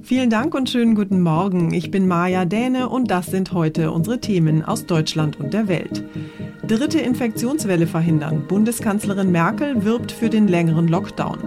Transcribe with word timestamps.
Vielen 0.00 0.30
Dank 0.30 0.54
und 0.54 0.70
schönen 0.70 0.94
guten 0.94 1.20
Morgen. 1.20 1.74
Ich 1.74 1.90
bin 1.90 2.08
Maja 2.08 2.46
Däne 2.46 2.88
und 2.88 3.10
das 3.10 3.26
sind 3.26 3.52
heute 3.52 3.90
unsere 3.90 4.20
Themen 4.20 4.64
aus 4.64 4.86
Deutschland 4.86 5.38
und 5.38 5.52
der 5.52 5.68
Welt. 5.68 6.02
Dritte 6.66 6.98
Infektionswelle 7.00 7.86
verhindern. 7.86 8.46
Bundeskanzlerin 8.48 9.30
Merkel 9.30 9.84
wirbt 9.84 10.10
für 10.10 10.30
den 10.30 10.48
längeren 10.48 10.88
Lockdown. 10.88 11.38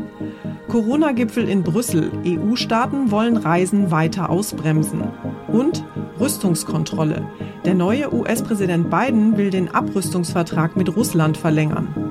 Corona-Gipfel 0.68 1.50
in 1.50 1.64
Brüssel. 1.64 2.12
EU-Staaten 2.26 3.10
wollen 3.10 3.38
Reisen 3.38 3.90
weiter 3.90 4.30
ausbremsen. 4.30 5.04
Und 5.48 5.84
Rüstungskontrolle. 6.20 7.28
Der 7.66 7.74
neue 7.74 8.14
US-Präsident 8.14 8.90
Biden 8.90 9.38
will 9.38 9.50
den 9.50 9.74
Abrüstungsvertrag 9.74 10.76
mit 10.76 10.96
Russland 10.96 11.38
verlängern. 11.38 12.05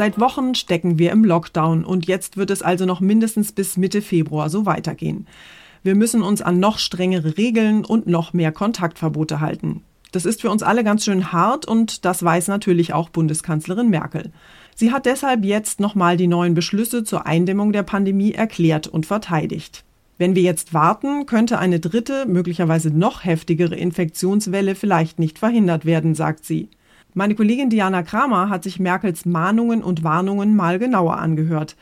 Seit 0.00 0.18
Wochen 0.18 0.54
stecken 0.54 0.98
wir 0.98 1.12
im 1.12 1.26
Lockdown 1.26 1.84
und 1.84 2.06
jetzt 2.06 2.38
wird 2.38 2.50
es 2.50 2.62
also 2.62 2.86
noch 2.86 3.00
mindestens 3.00 3.52
bis 3.52 3.76
Mitte 3.76 4.00
Februar 4.00 4.48
so 4.48 4.64
weitergehen. 4.64 5.26
Wir 5.82 5.94
müssen 5.94 6.22
uns 6.22 6.40
an 6.40 6.58
noch 6.58 6.78
strengere 6.78 7.36
Regeln 7.36 7.84
und 7.84 8.06
noch 8.06 8.32
mehr 8.32 8.50
Kontaktverbote 8.50 9.40
halten. 9.40 9.82
Das 10.10 10.24
ist 10.24 10.40
für 10.40 10.50
uns 10.50 10.62
alle 10.62 10.84
ganz 10.84 11.04
schön 11.04 11.32
hart 11.32 11.66
und 11.66 12.06
das 12.06 12.22
weiß 12.22 12.48
natürlich 12.48 12.94
auch 12.94 13.10
Bundeskanzlerin 13.10 13.90
Merkel. 13.90 14.32
Sie 14.74 14.90
hat 14.90 15.04
deshalb 15.04 15.44
jetzt 15.44 15.80
nochmal 15.80 16.16
die 16.16 16.28
neuen 16.28 16.54
Beschlüsse 16.54 17.04
zur 17.04 17.26
Eindämmung 17.26 17.70
der 17.70 17.82
Pandemie 17.82 18.32
erklärt 18.32 18.86
und 18.86 19.04
verteidigt. 19.04 19.84
Wenn 20.16 20.34
wir 20.34 20.42
jetzt 20.42 20.72
warten, 20.72 21.26
könnte 21.26 21.58
eine 21.58 21.78
dritte, 21.78 22.24
möglicherweise 22.26 22.88
noch 22.88 23.26
heftigere 23.26 23.76
Infektionswelle 23.76 24.76
vielleicht 24.76 25.18
nicht 25.18 25.38
verhindert 25.38 25.84
werden, 25.84 26.14
sagt 26.14 26.46
sie. 26.46 26.70
Meine 27.14 27.34
Kollegin 27.34 27.70
Diana 27.70 28.02
Kramer 28.02 28.48
hat 28.48 28.62
sich 28.62 28.78
Merkels 28.78 29.24
Mahnungen 29.24 29.82
und 29.82 30.04
Warnungen 30.04 30.54
mal 30.54 30.78
genauer 30.78 31.18
angehört. 31.18 31.76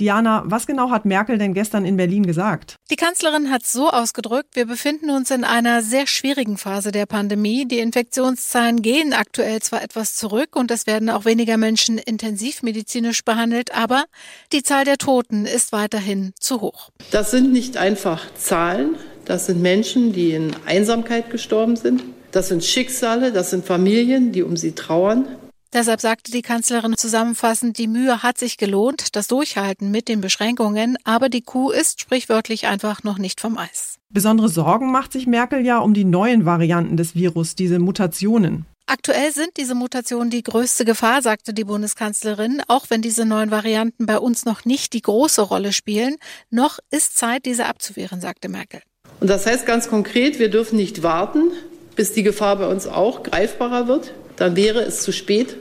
Diana, 0.00 0.44
was 0.46 0.68
genau 0.68 0.90
hat 0.90 1.04
Merkel 1.04 1.38
denn 1.38 1.54
gestern 1.54 1.84
in 1.84 1.96
Berlin 1.96 2.24
gesagt? 2.24 2.76
Die 2.88 2.94
Kanzlerin 2.94 3.50
hat 3.50 3.66
so 3.66 3.90
ausgedrückt, 3.90 4.54
wir 4.54 4.64
befinden 4.64 5.10
uns 5.10 5.32
in 5.32 5.42
einer 5.42 5.82
sehr 5.82 6.06
schwierigen 6.06 6.56
Phase 6.56 6.92
der 6.92 7.06
Pandemie. 7.06 7.66
Die 7.66 7.80
Infektionszahlen 7.80 8.80
gehen 8.80 9.12
aktuell 9.12 9.60
zwar 9.60 9.82
etwas 9.82 10.14
zurück 10.14 10.54
und 10.54 10.70
es 10.70 10.86
werden 10.86 11.10
auch 11.10 11.24
weniger 11.24 11.56
Menschen 11.56 11.98
intensivmedizinisch 11.98 13.24
behandelt, 13.24 13.74
aber 13.74 14.04
die 14.52 14.62
Zahl 14.62 14.84
der 14.84 14.98
Toten 14.98 15.46
ist 15.46 15.72
weiterhin 15.72 16.32
zu 16.38 16.60
hoch. 16.60 16.90
Das 17.10 17.32
sind 17.32 17.52
nicht 17.52 17.76
einfach 17.76 18.22
Zahlen, 18.36 18.94
das 19.24 19.46
sind 19.46 19.60
Menschen, 19.60 20.12
die 20.12 20.30
in 20.30 20.52
Einsamkeit 20.64 21.30
gestorben 21.30 21.74
sind. 21.74 22.04
Das 22.32 22.48
sind 22.48 22.64
Schicksale, 22.64 23.32
das 23.32 23.50
sind 23.50 23.64
Familien, 23.64 24.32
die 24.32 24.42
um 24.42 24.56
sie 24.56 24.72
trauern. 24.72 25.26
Deshalb 25.72 26.00
sagte 26.00 26.32
die 26.32 26.42
Kanzlerin 26.42 26.96
zusammenfassend, 26.96 27.76
die 27.76 27.88
Mühe 27.88 28.22
hat 28.22 28.38
sich 28.38 28.56
gelohnt, 28.56 29.16
das 29.16 29.28
Durchhalten 29.28 29.90
mit 29.90 30.08
den 30.08 30.22
Beschränkungen, 30.22 30.96
aber 31.04 31.28
die 31.28 31.42
Kuh 31.42 31.70
ist 31.70 32.00
sprichwörtlich 32.00 32.66
einfach 32.66 33.02
noch 33.02 33.18
nicht 33.18 33.40
vom 33.40 33.58
Eis. 33.58 33.96
Besondere 34.08 34.48
Sorgen 34.48 34.90
macht 34.90 35.12
sich 35.12 35.26
Merkel 35.26 35.64
ja 35.64 35.78
um 35.78 35.92
die 35.92 36.04
neuen 36.04 36.46
Varianten 36.46 36.96
des 36.96 37.14
Virus, 37.14 37.54
diese 37.54 37.78
Mutationen. 37.78 38.64
Aktuell 38.86 39.32
sind 39.32 39.58
diese 39.58 39.74
Mutationen 39.74 40.30
die 40.30 40.42
größte 40.42 40.86
Gefahr, 40.86 41.20
sagte 41.20 41.52
die 41.52 41.64
Bundeskanzlerin, 41.64 42.62
auch 42.68 42.86
wenn 42.88 43.02
diese 43.02 43.26
neuen 43.26 43.50
Varianten 43.50 44.06
bei 44.06 44.18
uns 44.18 44.46
noch 44.46 44.64
nicht 44.64 44.94
die 44.94 45.02
große 45.02 45.42
Rolle 45.42 45.74
spielen. 45.74 46.16
Noch 46.48 46.78
ist 46.90 47.18
Zeit, 47.18 47.44
diese 47.44 47.66
abzuwehren, 47.66 48.22
sagte 48.22 48.48
Merkel. 48.48 48.80
Und 49.20 49.28
das 49.28 49.44
heißt 49.44 49.66
ganz 49.66 49.90
konkret, 49.90 50.38
wir 50.38 50.48
dürfen 50.48 50.76
nicht 50.76 51.02
warten, 51.02 51.50
bis 51.98 52.12
die 52.12 52.22
Gefahr 52.22 52.54
bei 52.54 52.68
uns 52.68 52.86
auch 52.86 53.24
greifbarer 53.24 53.88
wird. 53.88 54.14
Dann 54.36 54.54
wäre 54.54 54.82
es 54.82 55.02
zu 55.02 55.12
spät, 55.12 55.56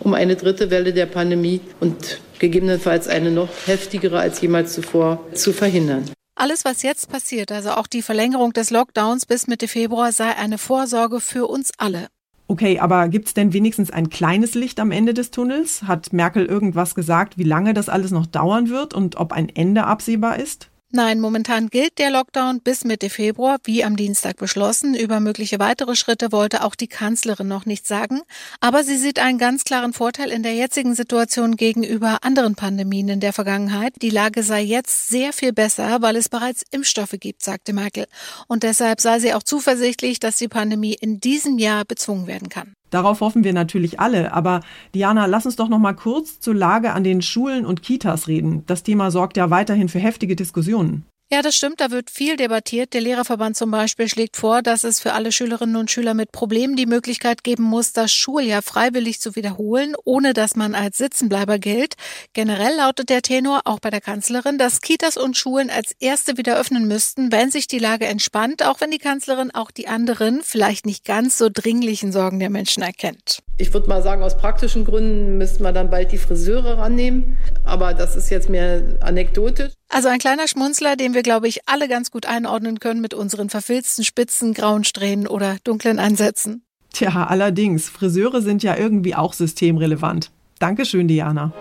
um 0.00 0.14
eine 0.14 0.36
dritte 0.36 0.70
Welle 0.70 0.94
der 0.94 1.04
Pandemie 1.04 1.60
und 1.80 2.18
gegebenenfalls 2.38 3.08
eine 3.08 3.30
noch 3.30 3.50
heftigere 3.66 4.18
als 4.18 4.40
jemals 4.40 4.72
zuvor 4.72 5.20
zu 5.34 5.52
verhindern. 5.52 6.10
Alles, 6.34 6.64
was 6.64 6.82
jetzt 6.82 7.10
passiert, 7.10 7.52
also 7.52 7.72
auch 7.72 7.86
die 7.86 8.00
Verlängerung 8.00 8.54
des 8.54 8.70
Lockdowns 8.70 9.26
bis 9.26 9.48
Mitte 9.48 9.68
Februar, 9.68 10.12
sei 10.12 10.34
eine 10.34 10.56
Vorsorge 10.56 11.20
für 11.20 11.46
uns 11.46 11.72
alle. 11.76 12.06
Okay, 12.48 12.78
aber 12.78 13.08
gibt 13.08 13.28
es 13.28 13.34
denn 13.34 13.52
wenigstens 13.52 13.90
ein 13.90 14.08
kleines 14.08 14.54
Licht 14.54 14.80
am 14.80 14.92
Ende 14.92 15.12
des 15.12 15.30
Tunnels? 15.30 15.82
Hat 15.82 16.14
Merkel 16.14 16.46
irgendwas 16.46 16.94
gesagt, 16.94 17.36
wie 17.36 17.44
lange 17.44 17.74
das 17.74 17.90
alles 17.90 18.12
noch 18.12 18.24
dauern 18.24 18.70
wird 18.70 18.94
und 18.94 19.16
ob 19.16 19.32
ein 19.32 19.50
Ende 19.50 19.84
absehbar 19.84 20.38
ist? 20.38 20.70
Nein, 20.94 21.20
momentan 21.20 21.68
gilt 21.68 21.98
der 21.98 22.10
Lockdown 22.10 22.60
bis 22.60 22.84
Mitte 22.84 23.08
Februar, 23.08 23.56
wie 23.64 23.82
am 23.82 23.96
Dienstag 23.96 24.36
beschlossen. 24.36 24.94
Über 24.94 25.20
mögliche 25.20 25.58
weitere 25.58 25.96
Schritte 25.96 26.32
wollte 26.32 26.62
auch 26.62 26.74
die 26.74 26.86
Kanzlerin 26.86 27.48
noch 27.48 27.64
nichts 27.64 27.88
sagen. 27.88 28.20
Aber 28.60 28.84
sie 28.84 28.98
sieht 28.98 29.18
einen 29.18 29.38
ganz 29.38 29.64
klaren 29.64 29.94
Vorteil 29.94 30.28
in 30.28 30.42
der 30.42 30.54
jetzigen 30.54 30.94
Situation 30.94 31.56
gegenüber 31.56 32.18
anderen 32.20 32.56
Pandemien 32.56 33.08
in 33.08 33.20
der 33.20 33.32
Vergangenheit. 33.32 33.94
Die 34.02 34.10
Lage 34.10 34.42
sei 34.42 34.60
jetzt 34.60 35.08
sehr 35.08 35.32
viel 35.32 35.54
besser, 35.54 36.02
weil 36.02 36.16
es 36.16 36.28
bereits 36.28 36.62
Impfstoffe 36.70 37.16
gibt, 37.18 37.42
sagte 37.42 37.72
Merkel. 37.72 38.04
Und 38.46 38.62
deshalb 38.62 39.00
sei 39.00 39.18
sie 39.18 39.32
auch 39.32 39.42
zuversichtlich, 39.42 40.20
dass 40.20 40.36
die 40.36 40.48
Pandemie 40.48 40.92
in 40.92 41.20
diesem 41.20 41.56
Jahr 41.56 41.86
bezwungen 41.86 42.26
werden 42.26 42.50
kann. 42.50 42.74
Darauf 42.92 43.20
hoffen 43.22 43.42
wir 43.42 43.54
natürlich 43.54 43.98
alle. 43.98 44.32
Aber 44.32 44.60
Diana, 44.94 45.26
lass 45.26 45.46
uns 45.46 45.56
doch 45.56 45.68
noch 45.68 45.78
mal 45.78 45.94
kurz 45.94 46.38
zur 46.38 46.54
Lage 46.54 46.92
an 46.92 47.02
den 47.02 47.22
Schulen 47.22 47.66
und 47.66 47.82
Kitas 47.82 48.28
reden. 48.28 48.62
Das 48.66 48.84
Thema 48.84 49.10
sorgt 49.10 49.36
ja 49.36 49.50
weiterhin 49.50 49.88
für 49.88 49.98
heftige 49.98 50.36
Diskussionen. 50.36 51.04
Ja, 51.32 51.40
das 51.40 51.56
stimmt, 51.56 51.80
da 51.80 51.90
wird 51.90 52.10
viel 52.10 52.36
debattiert. 52.36 52.92
Der 52.92 53.00
Lehrerverband 53.00 53.56
zum 53.56 53.70
Beispiel 53.70 54.06
schlägt 54.06 54.36
vor, 54.36 54.60
dass 54.60 54.84
es 54.84 55.00
für 55.00 55.14
alle 55.14 55.32
Schülerinnen 55.32 55.76
und 55.76 55.90
Schüler 55.90 56.12
mit 56.12 56.30
Problemen 56.30 56.76
die 56.76 56.84
Möglichkeit 56.84 57.42
geben 57.42 57.62
muss, 57.62 57.94
das 57.94 58.12
Schuljahr 58.12 58.60
freiwillig 58.60 59.18
zu 59.18 59.34
wiederholen, 59.34 59.94
ohne 60.04 60.34
dass 60.34 60.56
man 60.56 60.74
als 60.74 60.98
Sitzenbleiber 60.98 61.58
gilt. 61.58 61.94
Generell 62.34 62.76
lautet 62.76 63.08
der 63.08 63.22
Tenor 63.22 63.62
auch 63.64 63.80
bei 63.80 63.88
der 63.88 64.02
Kanzlerin, 64.02 64.58
dass 64.58 64.82
Kitas 64.82 65.16
und 65.16 65.34
Schulen 65.34 65.70
als 65.70 65.92
erste 66.00 66.36
wieder 66.36 66.60
öffnen 66.60 66.86
müssten, 66.86 67.32
wenn 67.32 67.50
sich 67.50 67.66
die 67.66 67.78
Lage 67.78 68.04
entspannt, 68.04 68.62
auch 68.62 68.82
wenn 68.82 68.90
die 68.90 68.98
Kanzlerin 68.98 69.50
auch 69.52 69.70
die 69.70 69.88
anderen, 69.88 70.42
vielleicht 70.42 70.84
nicht 70.84 71.06
ganz 71.06 71.38
so 71.38 71.48
dringlichen 71.50 72.12
Sorgen 72.12 72.40
der 72.40 72.50
Menschen 72.50 72.82
erkennt. 72.82 73.38
Ich 73.56 73.72
würde 73.72 73.88
mal 73.88 74.02
sagen, 74.02 74.22
aus 74.22 74.36
praktischen 74.36 74.84
Gründen 74.84 75.38
müssten 75.38 75.62
wir 75.62 75.72
dann 75.72 75.88
bald 75.88 76.12
die 76.12 76.18
Friseure 76.18 76.76
rannehmen. 76.76 77.38
Aber 77.64 77.94
das 77.94 78.16
ist 78.16 78.28
jetzt 78.28 78.50
mehr 78.50 78.98
anekdotisch. 79.00 79.72
Also 79.94 80.08
ein 80.08 80.18
kleiner 80.18 80.48
Schmunzler, 80.48 80.96
den 80.96 81.12
wir, 81.12 81.22
glaube 81.22 81.48
ich, 81.48 81.68
alle 81.68 81.86
ganz 81.86 82.10
gut 82.10 82.24
einordnen 82.24 82.80
können 82.80 83.02
mit 83.02 83.12
unseren 83.12 83.50
verfilzten 83.50 84.04
Spitzen, 84.04 84.54
grauen 84.54 84.84
Strähnen 84.84 85.26
oder 85.26 85.58
dunklen 85.64 85.98
Ansätzen. 85.98 86.62
Tja, 86.94 87.26
allerdings, 87.26 87.90
Friseure 87.90 88.40
sind 88.40 88.62
ja 88.62 88.74
irgendwie 88.74 89.14
auch 89.14 89.34
systemrelevant. 89.34 90.30
Dankeschön, 90.58 91.08
Diana. 91.08 91.52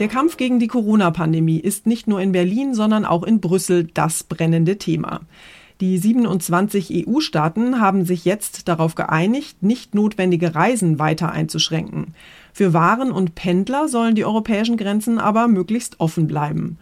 Der 0.00 0.08
Kampf 0.08 0.36
gegen 0.36 0.58
die 0.58 0.66
Corona-Pandemie 0.66 1.60
ist 1.60 1.86
nicht 1.86 2.08
nur 2.08 2.20
in 2.20 2.32
Berlin, 2.32 2.74
sondern 2.74 3.04
auch 3.04 3.22
in 3.22 3.40
Brüssel 3.40 3.84
das 3.94 4.24
brennende 4.24 4.76
Thema. 4.76 5.20
Die 5.80 5.98
27 5.98 7.06
EU-Staaten 7.06 7.80
haben 7.80 8.04
sich 8.04 8.24
jetzt 8.24 8.66
darauf 8.66 8.96
geeinigt, 8.96 9.62
nicht 9.62 9.94
notwendige 9.94 10.56
Reisen 10.56 10.98
weiter 10.98 11.30
einzuschränken. 11.30 12.14
Für 12.58 12.72
Waren 12.72 13.12
und 13.12 13.36
Pendler 13.36 13.86
sollen 13.86 14.16
die 14.16 14.24
europäischen 14.24 14.76
Grenzen 14.76 15.20
aber 15.20 15.46
möglichst 15.46 16.00
offen 16.00 16.26
bleiben. 16.26 16.76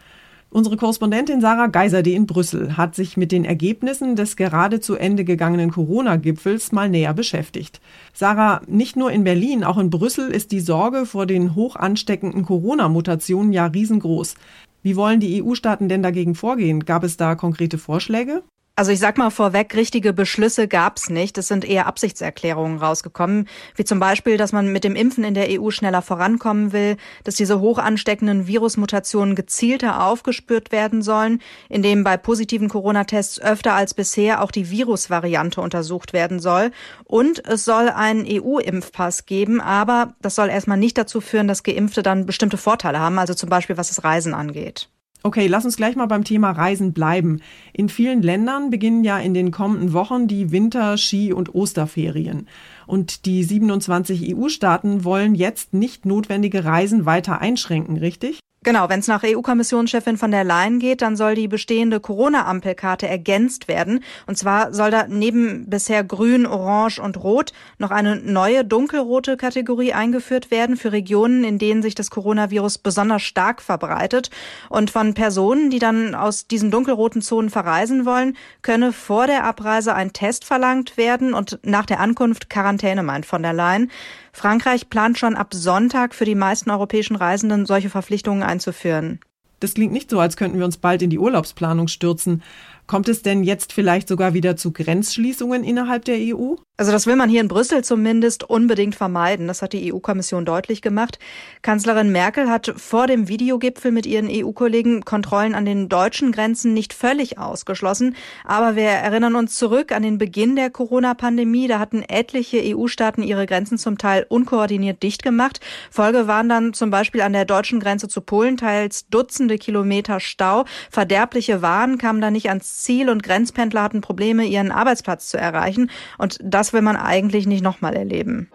Unsere 0.48 0.78
Korrespondentin 0.78 1.42
Sarah 1.42 1.66
Geiserde 1.66 2.12
in 2.12 2.24
Brüssel 2.24 2.78
hat 2.78 2.94
sich 2.94 3.18
mit 3.18 3.30
den 3.30 3.44
Ergebnissen 3.44 4.16
des 4.16 4.36
gerade 4.36 4.80
zu 4.80 4.94
Ende 4.94 5.22
gegangenen 5.22 5.70
Corona-Gipfels 5.70 6.72
mal 6.72 6.88
näher 6.88 7.12
beschäftigt. 7.12 7.82
Sarah, 8.14 8.62
nicht 8.66 8.96
nur 8.96 9.12
in 9.12 9.22
Berlin, 9.22 9.64
auch 9.64 9.76
in 9.76 9.90
Brüssel 9.90 10.30
ist 10.30 10.50
die 10.50 10.60
Sorge 10.60 11.04
vor 11.04 11.26
den 11.26 11.54
hoch 11.54 11.76
ansteckenden 11.76 12.46
Corona-Mutationen 12.46 13.52
ja 13.52 13.66
riesengroß. 13.66 14.34
Wie 14.82 14.96
wollen 14.96 15.20
die 15.20 15.42
EU-Staaten 15.42 15.90
denn 15.90 16.02
dagegen 16.02 16.34
vorgehen? 16.34 16.86
Gab 16.86 17.04
es 17.04 17.18
da 17.18 17.34
konkrete 17.34 17.76
Vorschläge? 17.76 18.42
Also 18.78 18.92
ich 18.92 18.98
sag 18.98 19.16
mal 19.16 19.30
vorweg, 19.30 19.74
richtige 19.74 20.12
Beschlüsse 20.12 20.68
gab's 20.68 21.08
nicht. 21.08 21.38
Es 21.38 21.48
sind 21.48 21.64
eher 21.64 21.86
Absichtserklärungen 21.86 22.76
rausgekommen, 22.76 23.48
wie 23.74 23.84
zum 23.84 24.00
Beispiel, 24.00 24.36
dass 24.36 24.52
man 24.52 24.70
mit 24.70 24.84
dem 24.84 24.96
Impfen 24.96 25.24
in 25.24 25.32
der 25.32 25.46
EU 25.48 25.70
schneller 25.70 26.02
vorankommen 26.02 26.74
will, 26.74 26.98
dass 27.24 27.36
diese 27.36 27.60
hoch 27.60 27.78
ansteckenden 27.78 28.46
Virusmutationen 28.46 29.34
gezielter 29.34 30.04
aufgespürt 30.04 30.72
werden 30.72 31.00
sollen, 31.00 31.40
indem 31.70 32.04
bei 32.04 32.18
positiven 32.18 32.68
Corona-Tests 32.68 33.40
öfter 33.40 33.72
als 33.72 33.94
bisher 33.94 34.42
auch 34.42 34.50
die 34.50 34.68
Virusvariante 34.68 35.62
untersucht 35.62 36.12
werden 36.12 36.38
soll. 36.38 36.70
Und 37.04 37.42
es 37.46 37.64
soll 37.64 37.88
einen 37.88 38.26
EU-Impfpass 38.28 39.24
geben, 39.24 39.62
aber 39.62 40.16
das 40.20 40.34
soll 40.34 40.50
erstmal 40.50 40.76
nicht 40.76 40.98
dazu 40.98 41.22
führen, 41.22 41.48
dass 41.48 41.62
Geimpfte 41.62 42.02
dann 42.02 42.26
bestimmte 42.26 42.58
Vorteile 42.58 43.00
haben, 43.00 43.18
also 43.18 43.32
zum 43.32 43.48
Beispiel 43.48 43.78
was 43.78 43.88
das 43.88 44.04
Reisen 44.04 44.34
angeht. 44.34 44.90
Okay, 45.26 45.48
lass 45.48 45.64
uns 45.64 45.76
gleich 45.76 45.96
mal 45.96 46.06
beim 46.06 46.22
Thema 46.22 46.52
Reisen 46.52 46.92
bleiben. 46.92 47.40
In 47.72 47.88
vielen 47.88 48.22
Ländern 48.22 48.70
beginnen 48.70 49.02
ja 49.02 49.18
in 49.18 49.34
den 49.34 49.50
kommenden 49.50 49.92
Wochen 49.92 50.28
die 50.28 50.52
Winter-, 50.52 50.96
Ski- 50.96 51.32
und 51.32 51.52
Osterferien. 51.52 52.46
Und 52.86 53.26
die 53.26 53.42
27 53.42 54.36
EU-Staaten 54.36 55.02
wollen 55.02 55.34
jetzt 55.34 55.74
nicht 55.74 56.06
notwendige 56.06 56.64
Reisen 56.64 57.06
weiter 57.06 57.40
einschränken, 57.40 57.96
richtig? 57.96 58.38
Genau, 58.66 58.88
wenn 58.88 58.98
es 58.98 59.06
nach 59.06 59.22
EU-Kommissionschefin 59.22 60.16
von 60.16 60.32
der 60.32 60.42
Leyen 60.42 60.80
geht, 60.80 61.00
dann 61.00 61.14
soll 61.14 61.36
die 61.36 61.46
bestehende 61.46 62.00
Corona-Ampelkarte 62.00 63.06
ergänzt 63.06 63.68
werden. 63.68 64.02
Und 64.26 64.38
zwar 64.38 64.74
soll 64.74 64.90
da 64.90 65.06
neben 65.06 65.70
bisher 65.70 66.02
grün, 66.02 66.46
orange 66.46 66.98
und 66.98 67.22
rot 67.22 67.52
noch 67.78 67.92
eine 67.92 68.16
neue 68.16 68.64
dunkelrote 68.64 69.36
Kategorie 69.36 69.92
eingeführt 69.92 70.50
werden 70.50 70.76
für 70.76 70.90
Regionen, 70.90 71.44
in 71.44 71.60
denen 71.60 71.80
sich 71.80 71.94
das 71.94 72.10
Coronavirus 72.10 72.78
besonders 72.78 73.22
stark 73.22 73.62
verbreitet. 73.62 74.30
Und 74.68 74.90
von 74.90 75.14
Personen, 75.14 75.70
die 75.70 75.78
dann 75.78 76.16
aus 76.16 76.48
diesen 76.48 76.72
dunkelroten 76.72 77.22
Zonen 77.22 77.50
verreisen 77.50 78.04
wollen, 78.04 78.36
könne 78.62 78.92
vor 78.92 79.28
der 79.28 79.44
Abreise 79.44 79.94
ein 79.94 80.12
Test 80.12 80.44
verlangt 80.44 80.96
werden 80.96 81.34
und 81.34 81.60
nach 81.62 81.86
der 81.86 82.00
Ankunft 82.00 82.50
Quarantäne, 82.50 83.04
meint 83.04 83.26
von 83.26 83.44
der 83.44 83.52
Leyen. 83.52 83.92
Frankreich 84.36 84.90
plant 84.90 85.18
schon 85.18 85.34
ab 85.34 85.54
Sonntag 85.54 86.14
für 86.14 86.26
die 86.26 86.34
meisten 86.34 86.70
europäischen 86.70 87.16
Reisenden 87.16 87.64
solche 87.64 87.88
Verpflichtungen 87.88 88.42
einzuführen. 88.42 89.18
Das 89.60 89.72
klingt 89.72 89.94
nicht 89.94 90.10
so, 90.10 90.20
als 90.20 90.36
könnten 90.36 90.58
wir 90.58 90.66
uns 90.66 90.76
bald 90.76 91.00
in 91.00 91.08
die 91.08 91.18
Urlaubsplanung 91.18 91.88
stürzen. 91.88 92.42
Kommt 92.86 93.08
es 93.08 93.22
denn 93.22 93.42
jetzt 93.42 93.72
vielleicht 93.72 94.06
sogar 94.06 94.32
wieder 94.32 94.56
zu 94.56 94.72
Grenzschließungen 94.72 95.64
innerhalb 95.64 96.04
der 96.04 96.18
EU? 96.18 96.54
Also 96.78 96.92
das 96.92 97.06
will 97.06 97.16
man 97.16 97.30
hier 97.30 97.40
in 97.40 97.48
Brüssel 97.48 97.82
zumindest 97.82 98.44
unbedingt 98.44 98.94
vermeiden. 98.94 99.48
Das 99.48 99.62
hat 99.62 99.72
die 99.72 99.92
EU-Kommission 99.92 100.44
deutlich 100.44 100.82
gemacht. 100.82 101.18
Kanzlerin 101.62 102.12
Merkel 102.12 102.50
hat 102.50 102.74
vor 102.76 103.06
dem 103.06 103.28
Videogipfel 103.28 103.92
mit 103.92 104.04
ihren 104.04 104.28
EU-Kollegen 104.30 105.02
Kontrollen 105.02 105.54
an 105.54 105.64
den 105.64 105.88
deutschen 105.88 106.32
Grenzen 106.32 106.74
nicht 106.74 106.92
völlig 106.92 107.38
ausgeschlossen. 107.38 108.14
Aber 108.44 108.76
wir 108.76 108.84
erinnern 108.84 109.36
uns 109.36 109.54
zurück 109.54 109.90
an 109.90 110.02
den 110.02 110.18
Beginn 110.18 110.54
der 110.54 110.68
Corona-Pandemie. 110.68 111.66
Da 111.66 111.78
hatten 111.78 112.02
etliche 112.02 112.60
EU-Staaten 112.62 113.22
ihre 113.22 113.46
Grenzen 113.46 113.78
zum 113.78 113.96
Teil 113.96 114.26
unkoordiniert 114.28 115.02
dicht 115.02 115.22
gemacht. 115.22 115.60
Folge 115.90 116.26
waren 116.26 116.50
dann 116.50 116.74
zum 116.74 116.90
Beispiel 116.90 117.22
an 117.22 117.32
der 117.32 117.46
deutschen 117.46 117.80
Grenze 117.80 118.06
zu 118.06 118.20
Polen 118.20 118.58
teils 118.58 119.08
Dutzende 119.08 119.56
Kilometer 119.56 120.20
Stau. 120.20 120.66
Verderbliche 120.90 121.62
Waren 121.62 121.96
kamen 121.96 122.20
da 122.20 122.30
nicht 122.30 122.50
ans 122.50 122.75
Ziel 122.82 123.08
und 123.10 123.22
Grenzpendler 123.22 123.82
hatten 123.82 124.00
Probleme, 124.00 124.44
ihren 124.44 124.70
Arbeitsplatz 124.70 125.28
zu 125.28 125.38
erreichen. 125.38 125.90
Und 126.18 126.38
das 126.42 126.72
will 126.72 126.82
man 126.82 126.96
eigentlich 126.96 127.46
nicht 127.46 127.62
nochmal 127.62 127.94
erleben. 127.94 128.50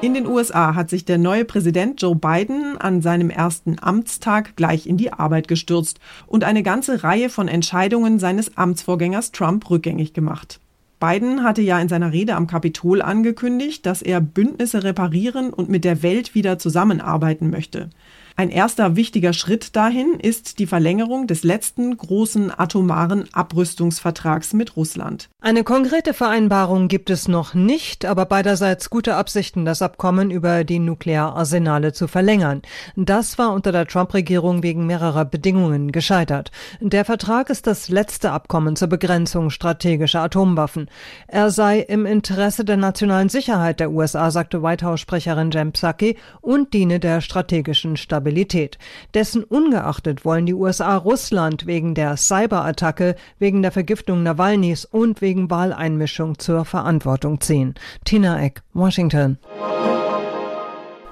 In 0.00 0.14
den 0.14 0.28
USA 0.28 0.76
hat 0.76 0.90
sich 0.90 1.04
der 1.04 1.18
neue 1.18 1.44
Präsident 1.44 2.00
Joe 2.00 2.14
Biden 2.14 2.78
an 2.78 3.02
seinem 3.02 3.30
ersten 3.30 3.78
Amtstag 3.80 4.54
gleich 4.54 4.86
in 4.86 4.96
die 4.96 5.12
Arbeit 5.12 5.48
gestürzt 5.48 5.98
und 6.28 6.44
eine 6.44 6.62
ganze 6.62 7.02
Reihe 7.02 7.30
von 7.30 7.48
Entscheidungen 7.48 8.20
seines 8.20 8.56
Amtsvorgängers 8.56 9.32
Trump 9.32 9.68
rückgängig 9.68 10.12
gemacht. 10.12 10.60
Biden 11.00 11.42
hatte 11.42 11.62
ja 11.62 11.80
in 11.80 11.88
seiner 11.88 12.12
Rede 12.12 12.36
am 12.36 12.46
Kapitol 12.46 13.02
angekündigt, 13.02 13.86
dass 13.86 14.02
er 14.02 14.20
Bündnisse 14.20 14.84
reparieren 14.84 15.52
und 15.52 15.68
mit 15.68 15.84
der 15.84 16.02
Welt 16.04 16.34
wieder 16.34 16.58
zusammenarbeiten 16.58 17.50
möchte. 17.50 17.90
Ein 18.38 18.50
erster 18.50 18.94
wichtiger 18.94 19.32
Schritt 19.32 19.74
dahin 19.74 20.20
ist 20.20 20.60
die 20.60 20.68
Verlängerung 20.68 21.26
des 21.26 21.42
letzten 21.42 21.96
großen 21.96 22.56
atomaren 22.56 23.24
Abrüstungsvertrags 23.34 24.52
mit 24.52 24.76
Russland. 24.76 25.28
Eine 25.40 25.64
konkrete 25.64 26.14
Vereinbarung 26.14 26.86
gibt 26.86 27.10
es 27.10 27.26
noch 27.26 27.54
nicht, 27.54 28.04
aber 28.04 28.26
beiderseits 28.26 28.90
gute 28.90 29.16
Absichten, 29.16 29.64
das 29.64 29.82
Abkommen 29.82 30.30
über 30.30 30.62
die 30.62 30.78
Nukleararsenale 30.78 31.92
zu 31.92 32.06
verlängern. 32.06 32.62
Das 32.94 33.38
war 33.38 33.52
unter 33.52 33.72
der 33.72 33.88
Trump-Regierung 33.88 34.62
wegen 34.62 34.86
mehrerer 34.86 35.24
Bedingungen 35.24 35.90
gescheitert. 35.90 36.52
Der 36.78 37.04
Vertrag 37.04 37.50
ist 37.50 37.66
das 37.66 37.88
letzte 37.88 38.30
Abkommen 38.30 38.76
zur 38.76 38.86
Begrenzung 38.86 39.50
strategischer 39.50 40.22
Atomwaffen. 40.22 40.88
Er 41.26 41.50
sei 41.50 41.80
im 41.80 42.06
Interesse 42.06 42.64
der 42.64 42.76
nationalen 42.76 43.30
Sicherheit 43.30 43.80
der 43.80 43.90
USA, 43.90 44.30
sagte 44.30 44.62
White 44.62 44.86
House-Sprecherin 44.86 45.50
Jen 45.50 45.72
Psaki, 45.72 46.16
und 46.40 46.72
diene 46.72 47.00
der 47.00 47.20
strategischen 47.20 47.96
Stabilität. 47.96 48.27
Stabilität. 48.28 48.78
Dessen 49.14 49.42
ungeachtet 49.42 50.24
wollen 50.24 50.44
die 50.44 50.52
USA 50.54 50.96
Russland 50.96 51.66
wegen 51.66 51.94
der 51.94 52.16
Cyberattacke, 52.16 53.16
wegen 53.38 53.62
der 53.62 53.72
Vergiftung 53.72 54.22
Nawalnys 54.22 54.84
und 54.84 55.22
wegen 55.22 55.50
Wahleinmischung 55.50 56.38
zur 56.38 56.66
Verantwortung 56.66 57.40
ziehen. 57.40 57.74
Tina 58.04 58.40
Eck, 58.42 58.62
Washington. 58.74 59.38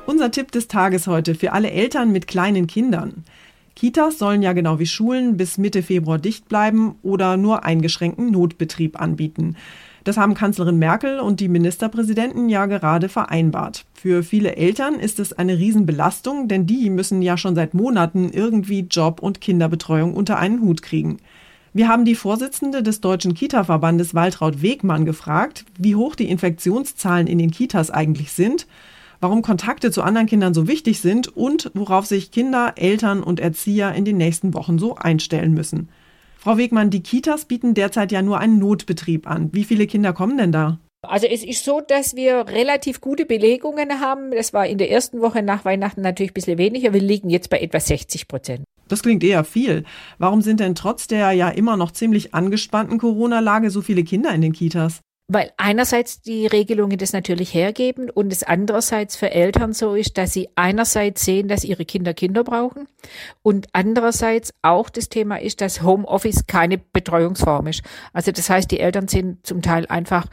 Unser 0.04 0.30
Tipp 0.30 0.52
des 0.52 0.68
Tages 0.68 1.06
heute 1.06 1.34
für 1.34 1.52
alle 1.52 1.70
Eltern 1.70 2.12
mit 2.12 2.26
kleinen 2.26 2.66
Kindern. 2.66 3.24
Kitas 3.74 4.18
sollen 4.18 4.42
ja 4.42 4.52
genau 4.52 4.78
wie 4.78 4.86
Schulen 4.86 5.36
bis 5.36 5.58
Mitte 5.58 5.82
Februar 5.82 6.18
dicht 6.18 6.48
bleiben 6.48 6.96
oder 7.02 7.36
nur 7.36 7.64
eingeschränkten 7.64 8.30
Notbetrieb 8.30 9.00
anbieten. 9.00 9.56
Das 10.06 10.16
haben 10.16 10.34
Kanzlerin 10.34 10.78
Merkel 10.78 11.18
und 11.18 11.40
die 11.40 11.48
Ministerpräsidenten 11.48 12.48
ja 12.48 12.66
gerade 12.66 13.08
vereinbart. 13.08 13.84
Für 13.92 14.22
viele 14.22 14.54
Eltern 14.54 15.00
ist 15.00 15.18
es 15.18 15.32
eine 15.32 15.58
Riesenbelastung, 15.58 16.46
denn 16.46 16.64
die 16.64 16.90
müssen 16.90 17.22
ja 17.22 17.36
schon 17.36 17.56
seit 17.56 17.74
Monaten 17.74 18.30
irgendwie 18.32 18.86
Job 18.88 19.20
und 19.20 19.40
Kinderbetreuung 19.40 20.14
unter 20.14 20.38
einen 20.38 20.60
Hut 20.60 20.80
kriegen. 20.80 21.16
Wir 21.72 21.88
haben 21.88 22.04
die 22.04 22.14
Vorsitzende 22.14 22.84
des 22.84 23.00
Deutschen 23.00 23.34
Kita-Verbandes 23.34 24.14
Waltraud 24.14 24.62
Wegmann 24.62 25.06
gefragt, 25.06 25.64
wie 25.76 25.96
hoch 25.96 26.14
die 26.14 26.30
Infektionszahlen 26.30 27.26
in 27.26 27.38
den 27.38 27.50
Kitas 27.50 27.90
eigentlich 27.90 28.30
sind, 28.30 28.68
warum 29.18 29.42
Kontakte 29.42 29.90
zu 29.90 30.04
anderen 30.04 30.28
Kindern 30.28 30.54
so 30.54 30.68
wichtig 30.68 31.00
sind 31.00 31.36
und 31.36 31.72
worauf 31.74 32.06
sich 32.06 32.30
Kinder, 32.30 32.74
Eltern 32.76 33.24
und 33.24 33.40
Erzieher 33.40 33.92
in 33.96 34.04
den 34.04 34.18
nächsten 34.18 34.54
Wochen 34.54 34.78
so 34.78 34.94
einstellen 34.94 35.52
müssen. 35.52 35.88
Frau 36.46 36.58
Wegmann, 36.58 36.90
die 36.90 37.02
Kitas 37.02 37.46
bieten 37.46 37.74
derzeit 37.74 38.12
ja 38.12 38.22
nur 38.22 38.38
einen 38.38 38.60
Notbetrieb 38.60 39.28
an. 39.28 39.52
Wie 39.52 39.64
viele 39.64 39.88
Kinder 39.88 40.12
kommen 40.12 40.38
denn 40.38 40.52
da? 40.52 40.78
Also 41.02 41.26
es 41.26 41.42
ist 41.42 41.64
so, 41.64 41.80
dass 41.80 42.14
wir 42.14 42.46
relativ 42.46 43.00
gute 43.00 43.26
Belegungen 43.26 43.98
haben. 43.98 44.30
Das 44.30 44.52
war 44.52 44.64
in 44.64 44.78
der 44.78 44.92
ersten 44.92 45.20
Woche 45.20 45.42
nach 45.42 45.64
Weihnachten 45.64 46.02
natürlich 46.02 46.30
ein 46.30 46.34
bisschen 46.34 46.56
weniger. 46.56 46.92
Wir 46.92 47.00
liegen 47.00 47.30
jetzt 47.30 47.50
bei 47.50 47.58
etwa 47.58 47.80
60 47.80 48.28
Prozent. 48.28 48.62
Das 48.86 49.02
klingt 49.02 49.24
eher 49.24 49.42
viel. 49.42 49.82
Warum 50.18 50.40
sind 50.40 50.60
denn 50.60 50.76
trotz 50.76 51.08
der 51.08 51.32
ja 51.32 51.48
immer 51.48 51.76
noch 51.76 51.90
ziemlich 51.90 52.32
angespannten 52.32 52.98
Corona-Lage 52.98 53.70
so 53.70 53.82
viele 53.82 54.04
Kinder 54.04 54.32
in 54.32 54.42
den 54.42 54.52
Kitas? 54.52 55.00
Weil 55.28 55.50
einerseits 55.56 56.20
die 56.20 56.46
Regelungen 56.46 56.98
das 56.98 57.12
natürlich 57.12 57.52
hergeben 57.52 58.10
und 58.10 58.32
es 58.32 58.44
andererseits 58.44 59.16
für 59.16 59.32
Eltern 59.32 59.72
so 59.72 59.94
ist, 59.94 60.18
dass 60.18 60.32
sie 60.32 60.48
einerseits 60.54 61.24
sehen, 61.24 61.48
dass 61.48 61.64
ihre 61.64 61.84
Kinder 61.84 62.14
Kinder 62.14 62.44
brauchen 62.44 62.86
und 63.42 63.66
andererseits 63.72 64.54
auch 64.62 64.88
das 64.88 65.08
Thema 65.08 65.40
ist, 65.40 65.60
dass 65.60 65.82
Homeoffice 65.82 66.46
keine 66.46 66.78
Betreuungsform 66.78 67.66
ist. 67.66 67.82
Also 68.12 68.30
das 68.30 68.48
heißt, 68.48 68.70
die 68.70 68.78
Eltern 68.78 69.08
sind 69.08 69.44
zum 69.44 69.62
Teil 69.62 69.86
einfach 69.86 70.26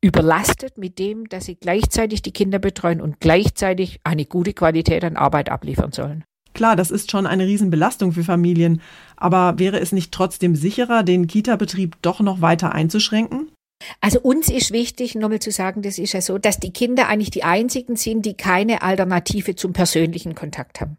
überlastet 0.00 0.76
mit 0.76 0.98
dem, 0.98 1.28
dass 1.28 1.44
sie 1.44 1.54
gleichzeitig 1.54 2.22
die 2.22 2.32
Kinder 2.32 2.58
betreuen 2.58 3.00
und 3.00 3.20
gleichzeitig 3.20 4.00
eine 4.02 4.26
gute 4.26 4.54
Qualität 4.54 5.04
an 5.04 5.16
Arbeit 5.16 5.50
abliefern 5.50 5.92
sollen. 5.92 6.24
Klar, 6.52 6.74
das 6.74 6.90
ist 6.90 7.12
schon 7.12 7.26
eine 7.26 7.46
Riesenbelastung 7.46 8.12
für 8.12 8.24
Familien. 8.24 8.82
Aber 9.16 9.58
wäre 9.58 9.78
es 9.78 9.92
nicht 9.92 10.12
trotzdem 10.12 10.56
sicherer, 10.56 11.04
den 11.04 11.28
Kita-Betrieb 11.28 11.96
doch 12.02 12.20
noch 12.20 12.40
weiter 12.40 12.72
einzuschränken? 12.72 13.51
Also 14.00 14.20
uns 14.20 14.48
ist 14.48 14.72
wichtig, 14.72 15.14
nochmal 15.14 15.38
zu 15.40 15.50
sagen, 15.50 15.82
das 15.82 15.98
ist 15.98 16.12
ja 16.12 16.20
so, 16.20 16.38
dass 16.38 16.58
die 16.58 16.72
Kinder 16.72 17.08
eigentlich 17.08 17.30
die 17.30 17.44
einzigen 17.44 17.96
sind, 17.96 18.26
die 18.26 18.34
keine 18.34 18.82
Alternative 18.82 19.54
zum 19.54 19.72
persönlichen 19.72 20.34
Kontakt 20.34 20.80
haben. 20.80 20.98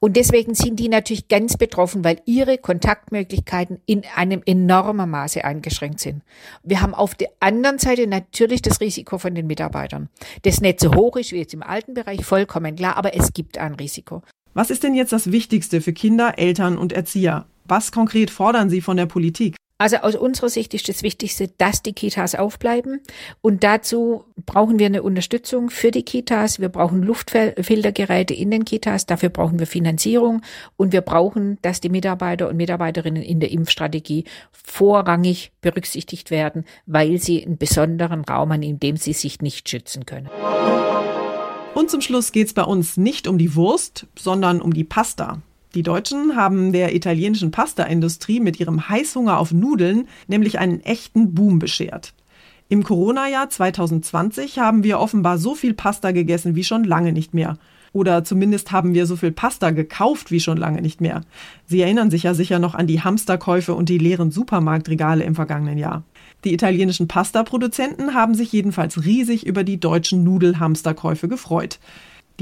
Und 0.00 0.16
deswegen 0.16 0.54
sind 0.54 0.80
die 0.80 0.88
natürlich 0.88 1.28
ganz 1.28 1.56
betroffen, 1.56 2.04
weil 2.04 2.20
ihre 2.24 2.58
Kontaktmöglichkeiten 2.58 3.78
in 3.86 4.02
einem 4.16 4.42
enormen 4.44 5.10
Maße 5.10 5.44
eingeschränkt 5.44 6.00
sind. 6.00 6.22
Wir 6.62 6.80
haben 6.80 6.94
auf 6.94 7.14
der 7.14 7.30
anderen 7.40 7.78
Seite 7.78 8.06
natürlich 8.06 8.62
das 8.62 8.80
Risiko 8.80 9.18
von 9.18 9.34
den 9.34 9.46
Mitarbeitern. 9.46 10.08
Das 10.42 10.60
nicht 10.60 10.80
so 10.80 10.94
hoch 10.94 11.16
ist 11.16 11.32
wie 11.32 11.38
jetzt 11.38 11.54
im 11.54 11.62
alten 11.62 11.94
Bereich, 11.94 12.24
vollkommen 12.24 12.76
klar, 12.76 12.96
aber 12.96 13.14
es 13.14 13.32
gibt 13.32 13.58
ein 13.58 13.74
Risiko. 13.74 14.22
Was 14.54 14.70
ist 14.70 14.82
denn 14.82 14.94
jetzt 14.94 15.12
das 15.12 15.32
Wichtigste 15.32 15.80
für 15.80 15.92
Kinder, 15.92 16.38
Eltern 16.38 16.76
und 16.76 16.92
Erzieher? 16.92 17.46
Was 17.64 17.92
konkret 17.92 18.30
fordern 18.30 18.68
Sie 18.68 18.80
von 18.80 18.96
der 18.96 19.06
Politik? 19.06 19.56
Also 19.82 19.96
aus 19.96 20.14
unserer 20.14 20.48
Sicht 20.48 20.74
ist 20.74 20.88
das 20.88 21.02
Wichtigste, 21.02 21.48
dass 21.58 21.82
die 21.82 21.92
Kitas 21.92 22.36
aufbleiben. 22.36 23.00
Und 23.40 23.64
dazu 23.64 24.26
brauchen 24.46 24.78
wir 24.78 24.86
eine 24.86 25.02
Unterstützung 25.02 25.70
für 25.70 25.90
die 25.90 26.04
Kitas. 26.04 26.60
Wir 26.60 26.68
brauchen 26.68 27.02
Luftfiltergeräte 27.02 28.32
in 28.32 28.52
den 28.52 28.64
Kitas. 28.64 29.06
Dafür 29.06 29.30
brauchen 29.30 29.58
wir 29.58 29.66
Finanzierung. 29.66 30.42
Und 30.76 30.92
wir 30.92 31.00
brauchen, 31.00 31.58
dass 31.62 31.80
die 31.80 31.88
Mitarbeiter 31.88 32.48
und 32.48 32.58
Mitarbeiterinnen 32.58 33.24
in 33.24 33.40
der 33.40 33.50
Impfstrategie 33.50 34.22
vorrangig 34.52 35.50
berücksichtigt 35.62 36.30
werden, 36.30 36.64
weil 36.86 37.18
sie 37.18 37.44
einen 37.44 37.58
besonderen 37.58 38.22
Raum 38.22 38.52
haben, 38.52 38.62
in 38.62 38.78
dem 38.78 38.96
sie 38.96 39.14
sich 39.14 39.40
nicht 39.40 39.68
schützen 39.68 40.06
können. 40.06 40.30
Und 41.74 41.90
zum 41.90 42.02
Schluss 42.02 42.30
geht 42.30 42.46
es 42.46 42.54
bei 42.54 42.62
uns 42.62 42.96
nicht 42.96 43.26
um 43.26 43.36
die 43.36 43.56
Wurst, 43.56 44.06
sondern 44.16 44.60
um 44.60 44.72
die 44.72 44.84
Pasta. 44.84 45.42
Die 45.74 45.82
Deutschen 45.82 46.36
haben 46.36 46.72
der 46.72 46.94
italienischen 46.94 47.50
Pasta-Industrie 47.50 48.40
mit 48.40 48.60
ihrem 48.60 48.90
Heißhunger 48.90 49.38
auf 49.38 49.52
Nudeln 49.52 50.06
nämlich 50.26 50.58
einen 50.58 50.80
echten 50.80 51.34
Boom 51.34 51.58
beschert. 51.58 52.12
Im 52.68 52.84
Corona-Jahr 52.84 53.48
2020 53.48 54.58
haben 54.58 54.82
wir 54.84 54.98
offenbar 54.98 55.38
so 55.38 55.54
viel 55.54 55.74
Pasta 55.74 56.10
gegessen 56.10 56.56
wie 56.56 56.64
schon 56.64 56.84
lange 56.84 57.12
nicht 57.12 57.32
mehr. 57.32 57.58
Oder 57.94 58.24
zumindest 58.24 58.72
haben 58.72 58.94
wir 58.94 59.06
so 59.06 59.16
viel 59.16 59.32
Pasta 59.32 59.70
gekauft 59.70 60.30
wie 60.30 60.40
schon 60.40 60.56
lange 60.56 60.80
nicht 60.80 61.00
mehr. 61.00 61.22
Sie 61.66 61.82
erinnern 61.82 62.10
sich 62.10 62.22
ja 62.22 62.32
sicher 62.32 62.58
noch 62.58 62.74
an 62.74 62.86
die 62.86 63.02
Hamsterkäufe 63.02 63.74
und 63.74 63.88
die 63.88 63.98
leeren 63.98 64.30
Supermarktregale 64.30 65.24
im 65.24 65.34
vergangenen 65.34 65.76
Jahr. 65.76 66.02
Die 66.44 66.54
italienischen 66.54 67.08
Pasta-Produzenten 67.08 68.14
haben 68.14 68.34
sich 68.34 68.50
jedenfalls 68.52 69.04
riesig 69.04 69.46
über 69.46 69.64
die 69.64 69.78
deutschen 69.78 70.24
Nudelhamsterkäufe 70.24 71.28
gefreut. 71.28 71.78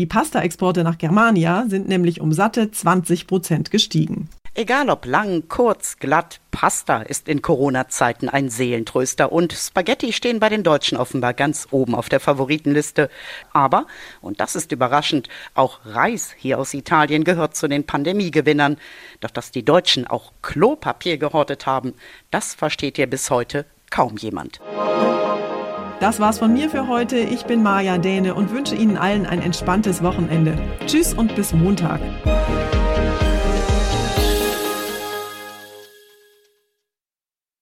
Die 0.01 0.07
Pasta-Exporte 0.07 0.83
nach 0.83 0.97
Germania 0.97 1.67
sind 1.69 1.87
nämlich 1.87 2.23
um 2.23 2.33
satte 2.33 2.71
20 2.71 3.27
Prozent 3.27 3.71
gestiegen. 3.71 4.31
Egal 4.55 4.89
ob 4.89 5.05
lang, 5.05 5.47
kurz, 5.51 5.99
glatt, 5.99 6.41
Pasta 6.51 7.03
ist 7.03 7.29
in 7.29 7.43
Corona-Zeiten 7.43 8.31
ein 8.31 8.49
Seelentröster 8.49 9.31
und 9.31 9.53
Spaghetti 9.53 10.15
stehen 10.15 10.41
bei 10.41 10.49
den 10.49 10.63
Deutschen 10.63 10.97
offenbar 10.97 11.35
ganz 11.35 11.69
oben 11.71 11.95
auf 11.95 12.09
der 12.09 12.19
Favoritenliste. 12.19 13.11
Aber, 13.53 13.87
und 14.23 14.41
das 14.41 14.57
ist 14.57 14.73
überraschend, 14.73 15.29
auch 15.53 15.81
Reis 15.85 16.35
hier 16.35 16.59
aus 16.59 16.73
Italien 16.73 17.23
gehört 17.23 17.55
zu 17.55 17.69
den 17.69 17.85
Pandemiegewinnern. 17.85 18.79
Doch 19.21 19.31
dass 19.31 19.51
die 19.51 19.67
Deutschen 19.67 20.07
auch 20.07 20.33
Klopapier 20.41 21.19
gehortet 21.19 21.67
haben, 21.67 21.93
das 22.31 22.55
versteht 22.55 22.97
ja 22.97 23.05
bis 23.05 23.29
heute 23.29 23.67
kaum 23.91 24.17
jemand. 24.17 24.63
Das 26.01 26.19
war's 26.19 26.39
von 26.39 26.55
mir 26.55 26.71
für 26.71 26.89
heute. 26.89 27.19
Ich 27.19 27.45
bin 27.45 27.63
Maja 27.63 27.99
Däne 27.99 28.35
und 28.35 28.51
wünsche 28.53 28.75
Ihnen 28.75 28.97
allen 28.97 29.27
ein 29.27 29.43
entspanntes 29.43 30.03
Wochenende. 30.03 30.57
Tschüss 30.87 31.13
und 31.13 31.37
bis 31.37 31.53
Montag. 31.53 32.01